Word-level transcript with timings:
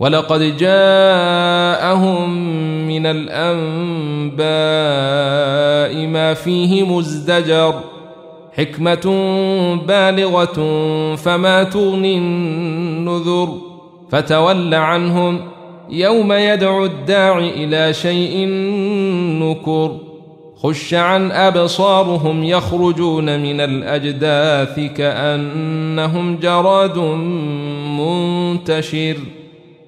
ولقد 0.00 0.56
جاءهم 0.56 2.30
من 2.88 3.06
الأنباء 3.06 4.46
ما 6.06 6.34
فيه 6.34 6.84
مزدجر 6.84 7.74
حكمة 8.52 9.06
بالغة 9.88 10.56
فما 11.16 11.62
تغني 11.62 12.18
النذر 12.18 13.48
فتول 14.10 14.74
عنهم 14.74 15.40
يوم 15.90 16.32
يدعو 16.32 16.84
الداعي 16.84 17.64
إلى 17.64 17.92
شيء 17.92 18.46
نكر 19.42 19.96
خش 20.56 20.94
عن 20.94 21.32
أبصارهم 21.32 22.44
يخرجون 22.44 23.40
من 23.40 23.60
الأجداث 23.60 24.80
كأنهم 24.96 26.36
جراد 26.36 26.98
منتشر 27.98 29.16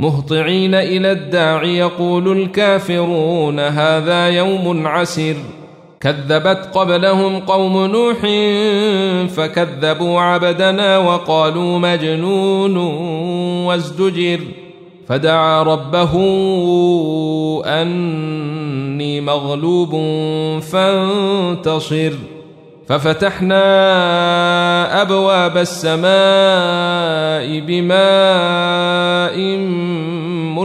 مهطعين 0.00 0.74
إلى 0.74 1.12
الداع 1.12 1.64
يقول 1.64 2.42
الكافرون 2.42 3.60
هذا 3.60 4.28
يوم 4.28 4.86
عسر 4.86 5.34
كذبت 6.00 6.68
قبلهم 6.74 7.40
قوم 7.40 7.86
نوح 7.86 8.16
فكذبوا 9.28 10.20
عبدنا 10.20 10.98
وقالوا 10.98 11.78
مجنون 11.78 12.76
وازدجر. 13.66 14.40
فدعا 15.08 15.62
ربه 15.62 16.12
أني 17.66 19.20
مغلوب 19.20 19.90
فانتصر. 20.60 22.12
ففتحنا 22.88 23.62
أبواب 25.02 25.56
السماء 25.56 26.10
بماء 27.60 29.36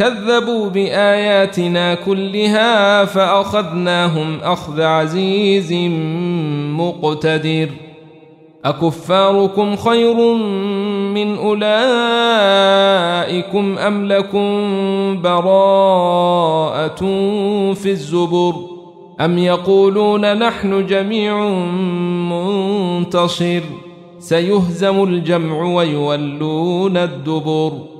كذبوا 0.00 0.68
بآياتنا 0.68 1.94
كلها 1.94 3.04
فأخذناهم 3.04 4.38
أخذ 4.42 4.80
عزيز 4.80 5.72
مقتدر. 6.78 7.68
أكفاركم 8.64 9.76
خير 9.76 10.34
من 11.14 11.36
أولئكم 11.36 11.78
أم 13.78 14.06
لكم 14.06 14.42
براءة 15.22 16.98
في 17.74 17.90
الزبر؟ 17.90 18.54
أم 19.20 19.38
يقولون 19.38 20.38
نحن 20.38 20.86
جميع 20.86 21.48
منتصر؟ 22.30 23.60
سيهزم 24.18 25.04
الجمع 25.04 25.62
ويولون 25.62 26.96
الدبر. 26.96 27.99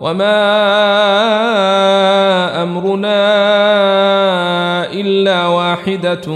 وما 0.00 0.38
امرنا 2.62 3.18
الا 4.92 5.46
واحدة 5.46 6.26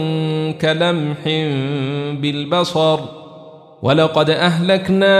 كلمح 0.60 1.22
بالبصر 2.20 2.98
ولقد 3.82 4.30
اهلكنا 4.30 5.12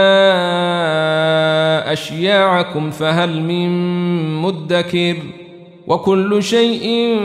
اشياعكم 1.93 2.91
فهل 2.91 3.41
من 3.41 3.69
مدكر 4.41 5.15
وكل 5.87 6.43
شيء 6.43 7.17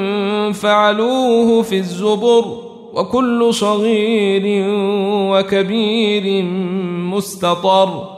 فعلوه 0.52 1.62
في 1.62 1.76
الزبر 1.76 2.44
وكل 2.94 3.54
صغير 3.54 4.64
وكبير 5.32 6.42
مستطر 7.14 8.17